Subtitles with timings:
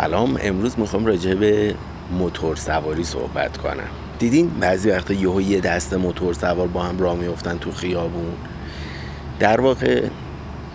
[0.00, 1.74] سلام امروز می‌خوام راجع به
[2.18, 3.88] موتور سواری صحبت کنم.
[4.18, 8.34] دیدین بعضی وقتا یهو یه دست موتور سوار با هم راه میفتن تو خیابون؟
[9.38, 10.08] در واقع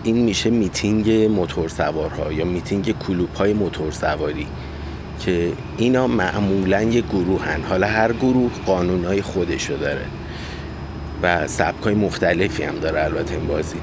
[0.02, 4.46] این میشه میتینگ موتور سوارها یا میتینگ کلوپ های موتور سواری
[5.20, 7.62] که اینا معمولا یه گروهن.
[7.62, 10.06] حالا هر گروه قانون های خودشو داره
[11.22, 13.78] و سبک های مختلفی هم داره البته این بازی.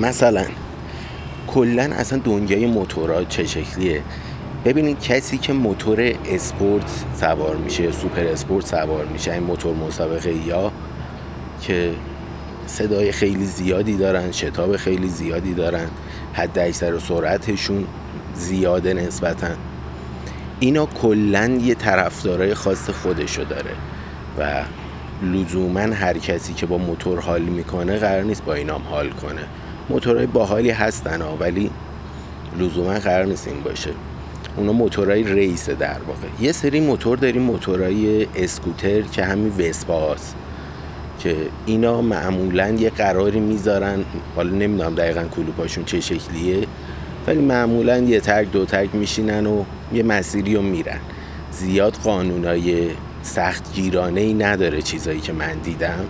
[0.00, 0.44] مثلا
[1.46, 4.02] کلا اصلا دنیای موتورها چه شکلیه؟
[4.64, 10.72] ببینید کسی که موتور اسپورت سوار میشه سوپر اسپورت سوار میشه این موتور مسابقه یا
[11.62, 11.92] که
[12.66, 15.86] صدای خیلی زیادی دارن شتاب خیلی زیادی دارن
[16.32, 17.86] حد اکثر سرعتشون
[18.34, 19.48] زیاده نسبتا.
[20.60, 23.70] اینا کلا یه طرفدارای خاص خودشو داره
[24.38, 24.62] و
[25.22, 29.42] لزوما هر کسی که با موتور حال می‌کنه قرار نیست با اینام حال کنه.
[29.88, 31.70] موتورهای باحالی هستن ولی
[32.58, 33.90] لزوما قرار نیست این باشه.
[34.56, 36.28] اونا موتورهای ریس در واقع.
[36.40, 40.36] یه سری موتور داریم موتورهای اسکوتر که همین وسپا هست
[41.18, 41.36] که
[41.66, 44.04] اینا معمولا یه قراری می‌ذارن.
[44.36, 46.66] حالا نمی‌دونم دقیقا کلوپاشون چه شکلیه
[47.26, 50.98] ولی معمولا یه ترک دو ترک میشینن و یه مسیری رو میرن.
[51.52, 52.90] زیاد قانونای
[53.22, 56.04] سخت گیرانه ای نداره چیزایی که من دیدم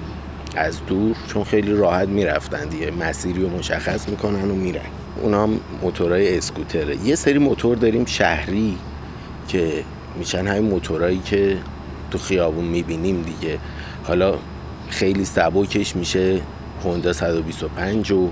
[0.56, 2.90] از دور چون خیلی راحت می‌رفتن دیگه.
[2.90, 5.01] مسیری رو مشخص می‌کنن و میرن.
[5.20, 6.96] اونا هم موتورهای اسکوتره.
[6.96, 8.78] یه سری موتور داریم شهری
[9.48, 9.84] که
[10.18, 11.58] میشن همین موتورهایی که
[12.10, 13.58] تو خیابون می‌بینیم دیگه.
[14.04, 14.34] حالا
[14.88, 16.40] خیلی سبکش میشه
[16.84, 18.30] هوندا 125 و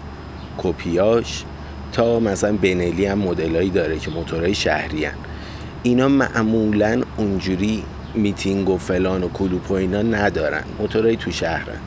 [0.59, 1.45] کپیاش
[1.93, 5.15] تا مثلا بنلی هم مدلایی داره که موتورهای شهری هن.
[5.83, 7.85] اینا معمولا اونجوری
[8.15, 10.65] میتینگ و فلان و کلوپ و اینا ندارن.
[10.79, 11.79] موتورهای تو شهرن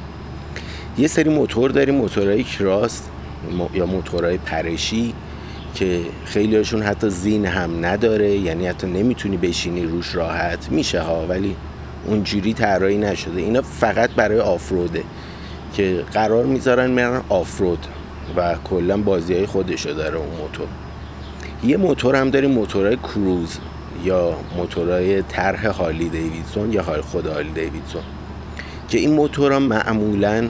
[0.97, 3.01] یه سری موتور داریم موتورهای کراس.
[3.73, 5.13] یا موتورهای پرشی
[5.75, 11.25] که خیلی هاشون حتی زین هم نداره یعنی حتی نمی‌تونی بشینی روش راحت میشه ها
[11.25, 11.55] ولی
[12.05, 13.41] اونجوری طراحی نشده.
[13.41, 15.03] اینا فقط برای آفروده
[15.73, 17.87] که قرار می‌ذارن میرن آفرود
[18.37, 20.67] و کلا بازی های خودشو داره اون موتور.
[21.63, 23.57] یه موتور هم داریم موتورهای کروز
[24.03, 28.01] یا موتورهای طرح هالی دیویدسون یا خود هالی دیویدسون
[28.89, 30.49] که این موتورها معمولا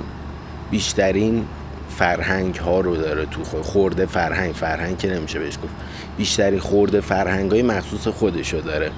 [0.71, 1.45] بیشترین
[1.93, 3.61] فرهنگ ها رو داره تو خود.
[3.61, 4.53] خورده فرهنگ.
[4.53, 5.73] فرهنگ که نمیشه بهش گفت.
[6.17, 8.91] بیشتری خورده فرهنگ های مخصوص خودشو داره.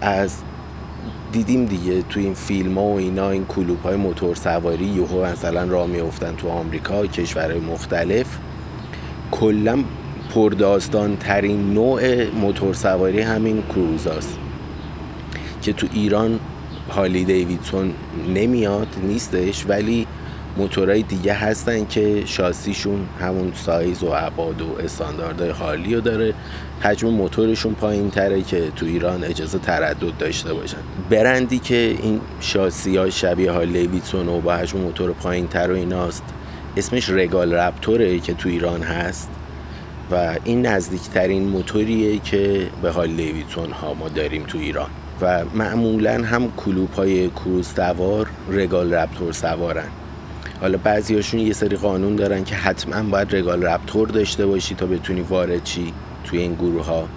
[0.00, 0.36] از
[1.32, 5.64] دیدیم دیگه تو این فیلم ها و اینا این کلوب های موتور سواری یهو مثلا
[5.64, 8.26] راه میافتن تو آمریکا کشورهای مختلف.
[9.30, 9.84] کلا
[10.34, 14.38] پرداستان ترین نوع موتور سواری همین کروزاست
[15.62, 16.40] که تو ایران
[16.90, 17.92] هالی دیویدسون
[18.34, 20.06] نمیاد نیستش ولی
[20.56, 26.34] موتورهای دیگه هستن که شاسیشون همون سایز و ابعاد و استانداردهای حالی رو داره.
[26.80, 30.78] حجم موتورشون پایین تره که تو ایران اجازه تردد داشته باشن.
[31.10, 35.74] برندی که این شاسی ها شبیه ها لیویتسون و با حجم موتور پایین تر و
[35.74, 36.22] ایناست
[36.76, 39.28] اسمش رگال رپتوره که تو ایران هست
[40.10, 44.90] و این نزدیکترین موتوریه که به حال لیویتون ها ما داریم تو ایران.
[45.20, 49.88] و معمولا هم کلوپ های کروز سوار رگال رپتور سوارن.
[50.60, 55.20] حالا بعضیاشون یه سری قانون دارن که حتما باید رگال رپتور داشته باشی تا بتونی
[55.20, 55.92] وارد چی
[56.24, 57.08] توی این گروه ها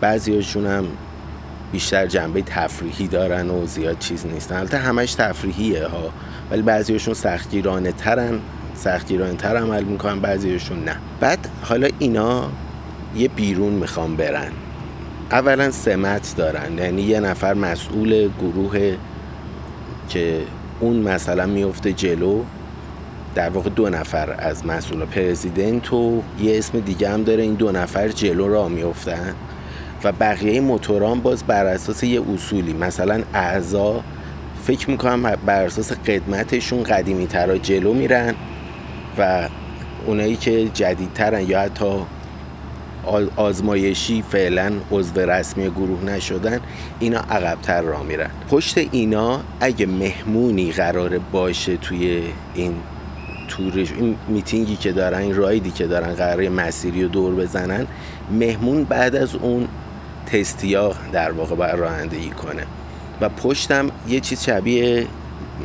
[0.00, 0.84] بعضیاشون هم
[1.72, 4.56] بیشتر جنبه تفریحی دارن و زیاد چیز نیستن.
[4.56, 6.10] البته همش تفریحیه ها
[6.50, 8.40] ولی بعضیاشون سختگیرانه ترن
[8.74, 10.96] سختگیرانه تر عمل می‌کنن بعضیشون نه.
[11.20, 12.50] بعد حالا اینا
[13.16, 14.52] یه بیرون می‌خوام برن.
[15.32, 16.78] اولا سمت دارن.
[16.78, 18.96] یعنی یه نفر مسئول گروه
[20.08, 20.40] که
[20.80, 22.42] اون مثلا میفته جلو
[23.36, 27.42] در واقع دو نفر از مسئول پرزیدنت و یه اسم دیگه هم داره.
[27.42, 29.34] این دو نفر جلو را میفتن
[30.04, 34.02] و بقیه موتوران باز بر اساس یه اصولی مثلا اعضا
[34.62, 38.34] فکر می‌کنم بر اساس قدمتشون قدیمی ترا جلو میرن
[39.18, 39.48] و
[40.06, 41.94] اونایی که جدیدترن یا حتی
[43.36, 46.60] آزمایشی فعلا عضو رسمی گروه نشدن
[47.00, 48.30] اینا عقبتر را میرن.
[48.50, 52.22] پشت اینا اگه مهمونی قرار باشه توی
[52.54, 52.74] این
[53.48, 57.86] تورش این میتینگی که دارن این رایدی که دارن قرار مسیری رو دور بزنن
[58.30, 59.68] مهمون بعد از اون
[60.26, 62.62] تستیا در واقع بر رانندگی کنه.
[63.20, 65.06] و پشتم یه چیز شبیه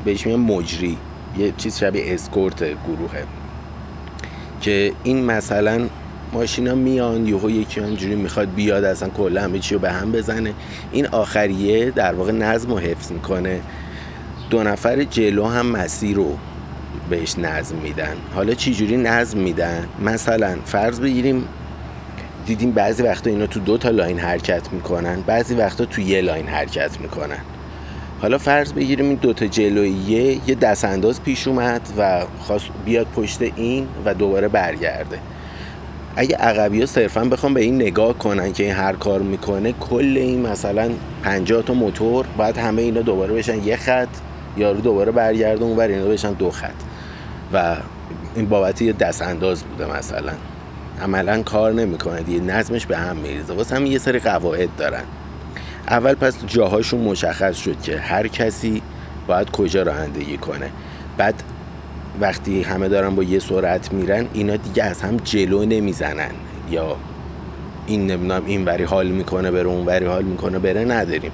[0.05, 0.97] بهش میگن مجری
[1.37, 3.23] یه چیز شبیه اسکورت گروهه.
[4.61, 5.87] که این مثلا
[6.33, 10.53] ماشینا میان یهو یکی اونجوری می‌خواد بیاد اصلا کلا همه چی رو به هم بزنه.
[10.91, 13.61] این آخریه در واقع نظم رو حفظ می‌کنه.
[14.49, 16.37] دو نفر جلو هم مسیر رو
[17.11, 18.15] بهش نظم میدن.
[18.35, 21.47] حالا چی جوری نظم میدن؟ مثلا فرض بگیریم
[22.45, 26.47] دیدیم بعضی وقتا اینا تو دو تا line حرکت می‌کنن بعضی وقتا تو یه line
[26.47, 27.37] حرکت می‌کنن.
[28.21, 33.41] حالا فرض بگیریم این دوتا جلوییه یه دست انداز پیش اومد و خواست بیاد پشت
[33.55, 35.19] این و دوباره برگرده.
[36.15, 40.13] اگه عقبی ها صرفا بخوان به این نگاه کنن که این هر کار می‌کنه کل
[40.17, 40.91] این مثلا
[41.23, 44.07] 50 تا موتور باید همه اینا دوباره بشن یه خط
[44.57, 46.90] یارو دوباره برگرده اون اینا بشن دو خط.
[47.53, 47.77] و
[48.35, 50.33] این بابت یه دست انداز بوده مثلا.
[51.01, 53.53] عملا کار نمی‌کنه دیگه نظمش به هم میریزه.
[53.53, 55.03] واسه هم یه سری قواعد دارن.
[55.87, 58.81] اول پس جاهاشون مشخص شد که هر کسی
[59.27, 60.69] باید کجا رانندگی کنه.
[61.17, 61.43] بعد
[62.21, 66.31] وقتی همه دارن با یه سرعت میرن اینا دیگه از هم جلو نمی‌زنن.
[66.71, 66.95] یا
[67.87, 71.31] این نمی‌دونم این وری حال می‌کنه بره اون وری حال می‌کنه بره نداریم.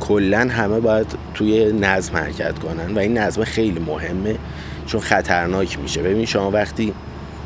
[0.00, 4.36] کلا همه باید توی نظم حرکت کنن و این نظم خیلی مهمه.
[4.86, 6.02] چون خطرناک میشه.
[6.02, 6.94] ببین شما وقتی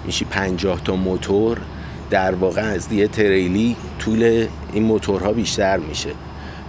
[0.04, 1.58] میشی پنجاه تا موتور
[2.10, 6.10] در واقع از یه تریلی طول این موتورها بیشتر میشه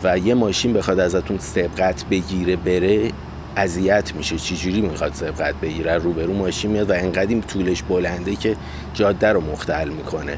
[0.03, 3.11] و یه ماشین بخواد ازتون سبقت بگیره بره
[3.55, 4.37] اذیت میشه.
[4.37, 8.55] چجوری می‌خواد سبقت بگیره؟ روبرو ماشین میاد و انقدر طولش بلنده که
[8.93, 10.37] جاده رو مختل می‌کنه.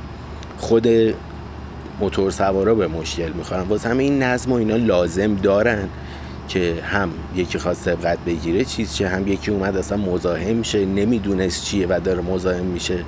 [0.58, 0.88] خود
[2.00, 3.62] موتور سوارا به مشکل می‌خورن.
[3.62, 5.90] واسه همه این نظم و اینا لازم دارن.
[6.54, 11.66] که هم یکی خواست سبقت بگیره چیز چه؟ هم یکی اومد اصلا مزاحم میشه نمی‌دونست
[11.66, 13.00] چیه و داره مزاحم میشه.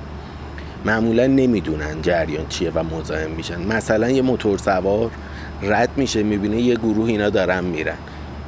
[0.84, 3.66] معمولا نمی‌دونن جریان چیه و مزاحم میشن.
[3.66, 5.10] مثلا یه موتور سوار
[5.62, 7.96] رد میشه می‌بینه یه گروه اینا دارن میرن.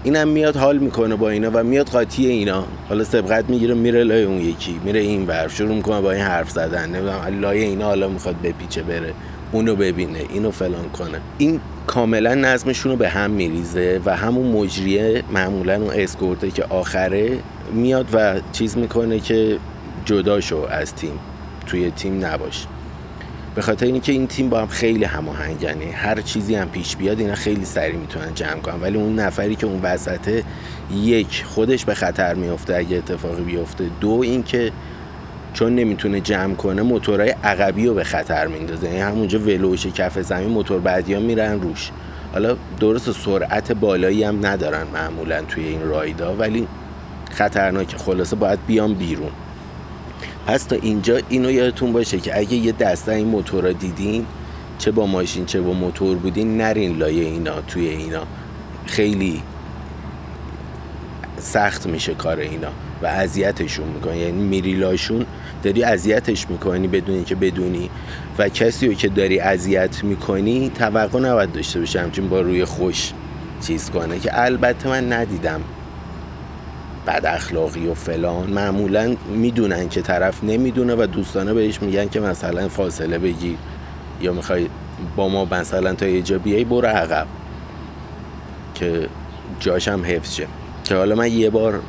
[0.05, 2.65] اینم میاد حال می‌کنه با اینا و میاد قاطی اینا.
[2.89, 6.51] حالا سبقت می‌گیره میره لای اون یکی میره این ور شروع می‌کنه با این حرف
[6.51, 6.89] زدن.
[6.89, 9.13] نمی‌دونم لای اینا حالا می‌خواد بپیچه بره.
[9.53, 11.21] اونو ببینه اینو فلان کنه.
[11.39, 17.39] این کاملا نظمشون رو به هم میریزه و همون مجریه معمولا اون اسکورته که آخره
[17.73, 19.59] میاد و چیز می‌کنه که
[20.05, 21.19] جدا شو از تیم
[21.67, 22.67] توی تیم نباش
[23.55, 27.35] به خاطر اینکه این تیم با هم خیلی هماهنگنه هر چیزی هم پیش بیاد اینا
[27.35, 28.81] خیلی سریع می‌تونن جمع کنن.
[28.81, 30.45] ولی اون نفری که اون وسطه
[30.95, 33.85] یک خودش به خطر میفته اگه اتفاقی بیفته.
[34.01, 34.73] دو اینکه
[35.57, 38.87] چون نمی‌تونه جمع کنه موتورهای عقبی رو به خطر میندازه.
[38.87, 41.91] یعنی همونجا ولوش کف زمین موتور بعدی ها میرن روش.
[42.33, 46.69] حالا درست سرعت بالایی هم ندارن معمولا توی این رایدا ولی
[47.31, 49.31] خطرناکه خلاصه باید بیان بیرون.
[50.47, 54.27] پس تا اینجا اینو یادتون باشه که اگه یه دسته این موتورا دیدین
[54.79, 58.23] چه با ماشین چه با موتور بودین نرین لایه اینا توی اینا.
[58.87, 59.43] خیلی
[61.47, 62.69] سخت میشه کار اینا
[63.03, 65.27] و اذیتشون می‌کنه یعنی میریلاشون
[65.63, 67.91] داری اذیتش می‌کنی بدونی که بدونی.
[68.39, 73.13] و کسی رو که داری اذیت می‌کنی توقع نباید داشته باشه همچین با روی خوش
[73.67, 75.61] چیز کنه که البته من ندیدم
[77.07, 78.51] بد اخلاقی و فلان.
[78.51, 83.57] معمولا می‌دونن که طرف نمی‌دونه و دوستانه بهش میگن که مثلا فاصله بگیر.
[84.21, 84.67] یا می‌خوای
[85.17, 87.27] با ما مثلا تا یه جا بیای برو عقب.
[88.75, 89.09] که
[89.61, 90.47] جاشم حفظ شه.
[90.87, 91.81] که حالا من یه بار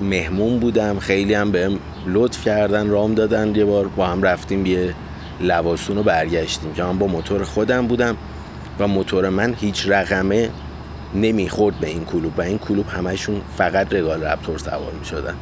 [0.00, 3.88] مهمون بودم خیلی هم بهم لطف کردن رام دادن یه بار.
[3.88, 4.94] با هم رفتیم یه
[5.40, 8.16] لباسون رو برگشتیم که با موتور خودم بودم
[8.78, 10.50] و موتور من هیچ رقمه
[11.14, 15.34] نمی‌خورد به این کلوب و این کلوب همشون فقط رگال رپتور سوار می‌شدن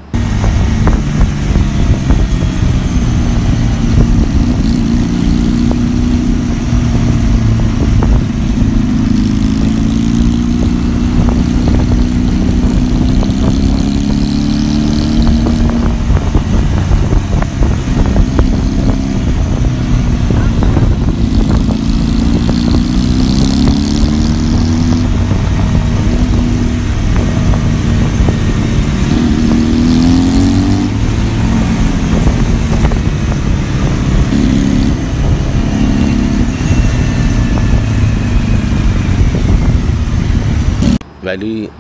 [41.27, 41.71] ولی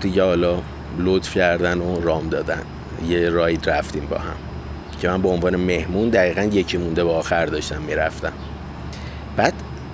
[0.00, 0.58] دیگه حالا
[1.24, 2.62] لطف کردن و رام دادن.
[3.08, 4.36] یه راید رفتیم با هم.
[5.00, 8.32] که من به عنوان مهمون دقیقا یکی مونده به آخر داشتم می‌رفتم.
[9.36, 9.52] بعد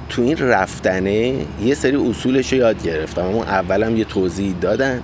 [0.08, 3.22] تو این رفتنه یه سری اصولش رو یاد گرفتم.
[3.22, 5.02] اما اولم یه توضیح دادن.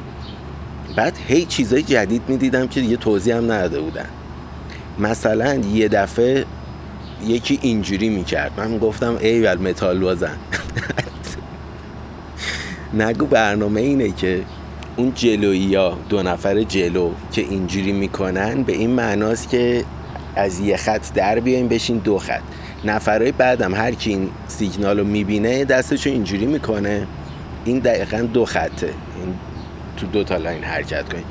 [0.97, 4.09] بعد هی چیزای جدید می‌دیدم که یه توضیح هم نداده بودن.
[4.99, 6.45] مثلا یه دفعه
[7.27, 8.53] یکی اینجوری می‌کرد.
[8.57, 10.37] من گفتم ای ول متال بازن
[12.95, 14.43] نگو برنامه اینه که
[14.97, 19.85] اون جلویی ها دو نفر جلو که اینجوری می‌کنن به این معناست که
[20.37, 22.43] از یه خط در بیایم بشین دو خط.
[22.85, 27.07] نفرهای بعدم هر کی این سیگنال رو می‌بینه دستشو اینجوری می‌کنه.
[27.65, 28.87] این دقیقا دو خطه.
[28.87, 29.35] این
[29.97, 31.25] تو دو تا لاین حرکت کنیم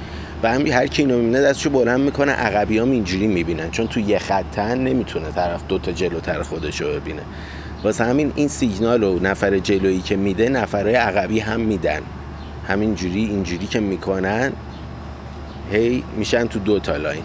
[0.44, 3.72] و هم هر کی اینو می‌بینه دستشو بلند می‌کنه عقبی هم اینجوری می‌بینن.
[3.72, 7.22] چون تو یه خطن نمی‌تونه طرف دو تا جلوتر خودش رو ببینه.
[7.84, 12.02] واسه همین این سیگنال رو نفر جلویی که میده نفرهای عقبی هم میدن.
[12.68, 14.52] همینجوری اینجوری که می‌کنن
[15.72, 17.24] هی میشن تو دو تا line.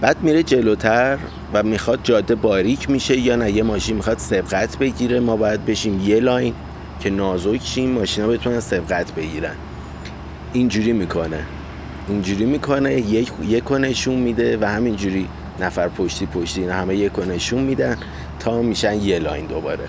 [0.00, 1.18] بعد میره جلوتر
[1.52, 5.20] و می‌خواد جاده باریک میشه یا نه یه ماشین می‌خواد سبقت بگیره.
[5.20, 6.54] ما باید بشیم یه line
[7.00, 9.54] که نازک شیم ماشینا بتونن سبقت بگیرن.
[10.52, 11.44] اینجوری می‌کنه.
[12.08, 15.28] اینجوری می‌کنه یک یک نشون میده و همینجوری
[15.60, 17.96] نفر پشتی پشتی اینا همه یک نشون میدن
[18.38, 19.84] تا میشن یه لاین دوباره.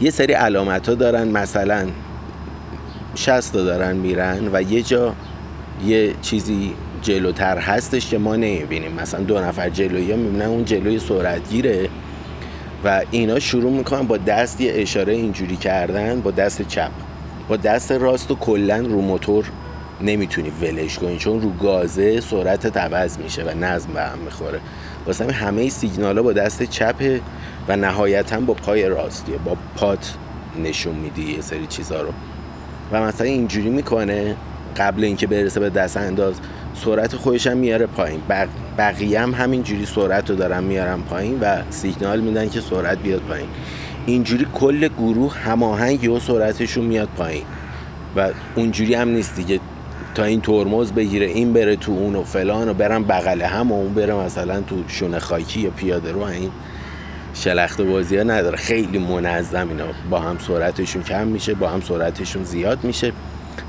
[0.00, 1.28] یه سری علامت ها دارن.
[1.28, 1.88] مثلا
[3.14, 5.14] 60 دارن میرن و یه جا
[5.86, 8.92] یه چیزی جلوتر هستش که ما نمی‌بینیم.
[8.92, 11.88] مثلا دو نفر جلویی ها می‌بینن اون جلوی سرعت گیره
[12.84, 16.90] و اینا شروع می‌کنن با دست یه اشاره اینجوری کردن با دست چپ.
[17.48, 19.44] با دست راست و کلا رو موتور
[20.00, 24.60] نمی‌تونی ولش کنی چون رو گازه سرعت عوض میشه و نظم به هم می‌خوره.
[25.06, 27.20] واسه همه سیگنال ها با دست چپه
[27.68, 29.36] و نهایتا با پای راستیه.
[29.36, 30.14] با پات
[30.62, 32.12] نشون میدی یه سری چیزها رو.
[32.94, 34.36] و مثلا اینجوری می‌کنه
[34.76, 36.34] قبل اینکه برسه به دست انداز
[36.74, 38.20] سرعت خودش هم میاره پایین.
[38.78, 43.46] بقیه هم همینجوری سرعت رو دارن میارن پایین و سیگنال میدن که سرعت بیاد پایین.
[44.06, 47.44] اینجوری کل گروه هماهنگ و سرعتشون میاد پایین.
[48.16, 49.60] و اونجوری هم نیست دیگه.
[50.14, 53.74] تا این ترمز بگیره این بره تو اون و فلان و برم بغل هم و
[53.74, 56.50] اون بره مثلا تو شونه خاکی یا پیاده رو این
[57.34, 58.56] شلخت بازی ها نداره.
[58.56, 59.84] خیلی منظم اینا.
[60.10, 63.12] با هم سرعتشون کم میشه با هم سرعتشون زیاد میشه.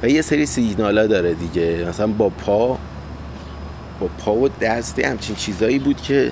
[0.03, 1.85] و یه سری سیگنالا داره دیگه.
[1.89, 2.77] مثلا با پا
[3.99, 6.31] با پا و دسته همچین چیزایی بود که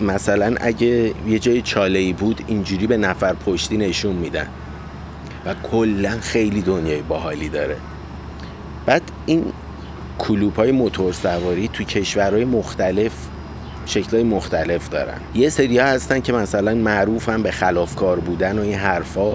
[0.00, 4.48] مثلا اگه یه جای چاله ای بود اینجوری به نفر پشتی نشون میدن.
[5.46, 7.76] و کلا خیلی دنیای باحالی داره.
[8.86, 9.44] بعد این
[10.18, 13.12] کلوپ های موتور سواری تو کشورهای مختلف
[13.86, 15.20] شکلهای مختلف دارن.
[15.34, 19.32] یه سری ها هستن که مثلا هم به خلافکار بودن و این حرفا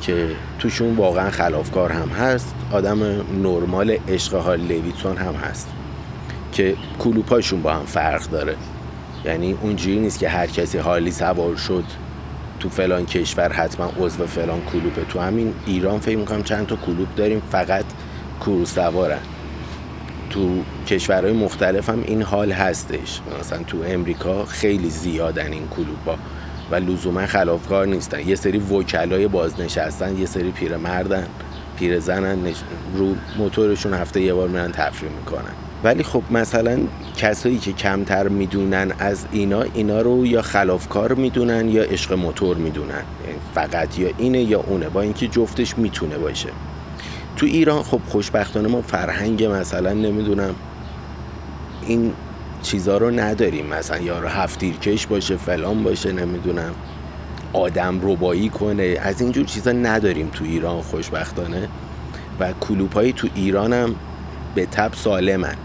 [0.00, 0.26] که
[0.58, 2.54] توشون واقعا خلافکار هم هست.
[2.72, 3.02] آدم
[3.42, 5.68] نرمال عشق حال لویتون هم هست
[6.52, 8.54] که کلوپاشون با هم فرق داره.
[9.24, 11.84] یعنی اونجوری نیست که هر کسی حالی سوار شد
[12.60, 15.04] تو فلان کشور حتما عضو فلان کلوپه.
[15.04, 17.84] تو همین ایران فکر می‌کنم چند تا کلوپ داریم فقط
[18.40, 19.18] کرو سوارن
[20.30, 23.20] تو کشورهای مختلف هم این حال هستش.
[23.40, 26.16] مثلا تو امریکا خیلی زیادن این کلوپا
[26.70, 28.28] و لزوما خلافکار نیستن.
[28.28, 31.26] یه سری وکلای بازنشستن یه سری پیرمردن
[31.78, 32.38] پیرزنن
[32.94, 35.52] رو موتورشون هفته یه بار میرن تفریح می‌کنن.
[35.84, 36.78] ولی خب مثلا
[37.16, 43.02] کسایی که کمتر می‌دونن از اینا اینا رو یا خلافکار می‌دونن یا عشق موتور می‌دونن.
[43.26, 44.88] یعنی فقط یا اینه یا اونه.
[44.88, 46.48] با اینکه جفتش می‌تونه باشه.
[47.38, 50.54] تو ایران خب خوشبختانه ما فرهنگ مثلا نمی‌دونم
[51.86, 52.12] این
[52.62, 53.66] چیزا رو نداریم.
[53.66, 56.74] مثلا یارو هفتیرکش باشه فلان باشه نمی‌دونم
[57.52, 58.98] آدم ربایی کنه.
[59.02, 61.68] از اینجور چیزا نداریم تو ایران خوشبختانه.
[62.40, 63.94] و کلوپ تو ایران هم
[64.54, 65.56] به تب سالمن.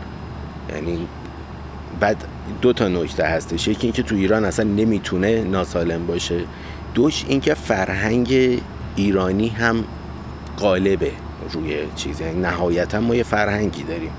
[0.75, 1.07] یعنی
[1.99, 2.25] بعد
[2.61, 3.67] دو تا نکته هستش.
[3.67, 6.39] یکی اینکه تو ایران اصلا نمی‌تونه ناسالم باشه.
[6.93, 8.59] دوش اینکه فرهنگ
[8.95, 9.83] ایرانی هم
[10.59, 11.11] غالبه.
[11.51, 14.11] روی چیزی یعنی نهایتا ما یه فرهنگی داریم.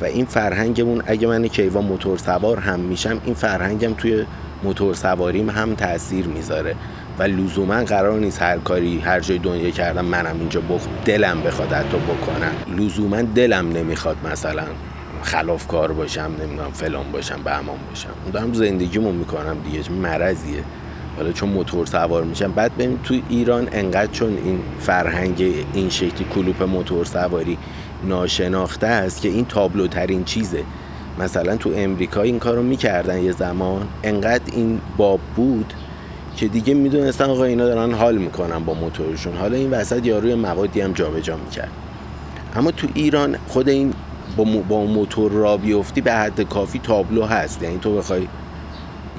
[0.00, 4.26] و این فرهنگمون اگه من کیوان موتور سوار هم میشم این فرهنگم توی
[4.62, 6.74] موتور سواریم هم تاثیر می‌ذاره.
[7.18, 11.72] و لزوما قرار نیست هر کاری هر جای دنیا کردم منم اینجا بخ دلم بخواد
[11.72, 12.82] حتی بکنم.
[12.82, 14.64] لزوما دلم نمی‌خواد مثلا
[15.22, 18.32] خلافکار باشم نمی‌دونم فلان باشم به امان باشم.
[18.32, 20.62] دارم زندگیمو می‌کنم دیگه مرضیه.
[21.16, 26.26] حالا چون موتور سوار میشم بعد ببین تو ایران انقدر چون این فرهنگ این شکلی
[26.34, 27.58] کلوپ موتور سواری
[28.04, 30.62] ناشناخته است که این تابلوترین چیزه.
[31.18, 35.72] مثلا تو امریکا این کارو می‌کردن یه زمان انقدر این باب بود
[36.36, 39.36] که دیگه می‌دونستن آقا اینا دارن حال می‌کنن با موتورشون.
[39.36, 41.70] حالا این وسط یاروی موادی هم جابجا می‌کرد.
[42.56, 43.92] اما تو ایران خود این
[44.36, 47.62] با, با موتور را بیفتی به حد کافی تابلو هست.
[47.62, 48.26] یعنی تو بخوای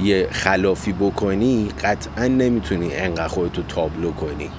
[0.01, 4.49] یه خلافی بکنی قطعا نمی‌تونی انقدر خودتو تابلو کنی.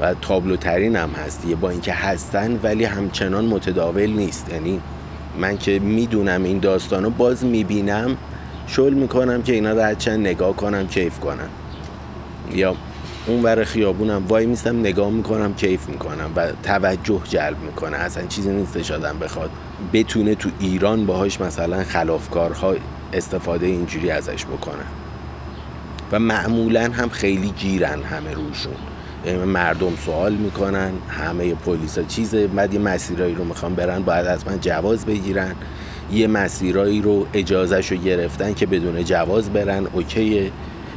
[0.00, 4.52] و تابلو ترین هم هست یه با اینکه هستن ولی همچنان متداول نیست.
[4.52, 4.80] یعنی
[5.38, 8.16] من که می‌دونم این داستانو باز می‌بینم
[8.66, 11.48] شل می‌کنم که اینا رو چند نگاه کنم کیف کنم.
[12.54, 12.74] یا
[13.26, 17.96] اون ور خیابونم وای میستم نگاه می‌کنم کیف می‌کنم و توجه جلب می‌کنه.
[17.96, 19.50] اصلا چیزی نیستش آدم بخواد.
[19.92, 22.74] بتونه تو ایران باهاش مثلا خلافکارها
[23.12, 24.86] استفاده اینجوری ازش بکنن
[26.12, 28.74] و معمولا هم خیلی گیرن همه روشون.
[29.26, 34.56] یعنی مردم سوال می‌کنن همه پلیسا چیزه بعد یه مسیرایی رو می‌خوان برن باید حتما
[34.56, 35.54] جواز بگیرن.
[36.12, 40.50] یه مسیرایی رو اجازهش رو گرفتن که بدون جواز برن اوکیه.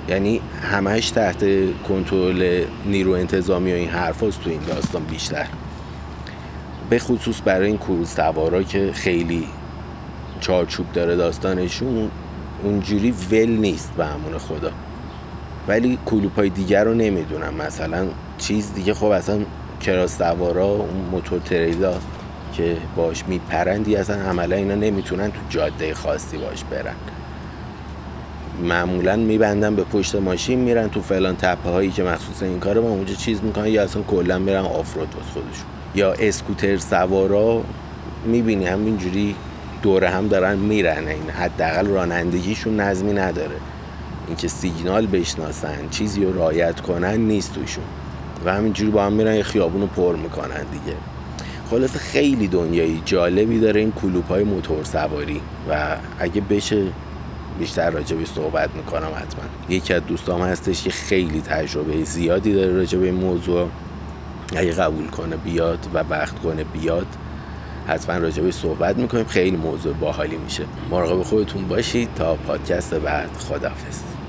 [0.10, 0.41] یعنی
[0.72, 1.46] همش تحت
[1.88, 5.48] کنترل نیرو انتظامی و این حرف تو این داستان بیشتر.
[6.89, 9.48] به خصوص برای این کروز سوارا که خیلی
[10.41, 12.12] چارچوب داره داستانشون
[12.63, 14.71] اونجوری ول نیست به همون خدا.
[15.67, 17.53] ولی کلوپای دیگر رو نمی‌دونم.
[17.53, 18.07] مثلا
[18.38, 19.39] چیز دیگه خب اصلا
[19.81, 21.93] کراس سوارا اون موتور تریدا
[22.53, 26.95] که باش میپرندی اصلا عملا اینا نمی‌تونن تو جاده خاصی باش برن.
[28.63, 32.89] معمولا میبندن به پشت ماشین میرن تو فلان تپه هایی که مخصوص این کاره ما
[32.89, 35.65] اونجا چیز می‌کنن یا اصلا کلا میرن آفرود باز خودشون.
[35.95, 37.63] یا اسکوتر سوارا
[38.25, 39.36] می‌بینی همینجوری
[39.81, 41.07] دوره هم دارن میرن.
[41.07, 43.55] این حداقل رانندگیشون نظمی نداره.
[44.27, 47.83] اینکه سیگنال بشناسن چیزی رو رایت کنن نیست توشون.
[48.45, 50.97] و همینجوری با هم میرن یه خیابون رو پر می‌کنن دیگه.
[51.69, 55.41] خلاصه خیلی دنیایی جالبی داره این کلوپ های موتور سواری.
[55.69, 56.83] و اگه بشه
[57.59, 59.43] بیشتر راجبی صحبت می‌کنم حتما.
[59.69, 63.67] یکی از دوستام هستش که خیلی تجربه زیادی داره راجب این موضوع.
[64.55, 67.07] اگه قبول کنه بیاد و وقت کنه بیاد.
[67.91, 69.25] حتما راجبی صحبت می‌کنیم.
[69.25, 70.63] خیلی موضوع باحالی میشه.
[70.91, 74.12] مراقب خودتون باشید تا پادکست بعد خدافظ